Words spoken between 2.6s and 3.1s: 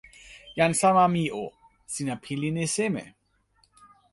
e seme?